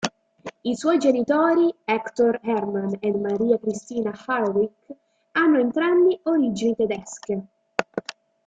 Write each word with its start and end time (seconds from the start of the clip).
I 0.65 0.73
suoi 0.75 0.97
genitori, 0.97 1.71
Héctor 1.85 2.39
Herrmann 2.41 2.97
and 3.03 3.21
María 3.23 3.59
Cristina 3.59 4.11
Heinrich, 4.25 4.73
hanno 5.33 5.59
entrambi 5.59 6.19
origini 6.23 6.75
tedesche. 6.75 7.47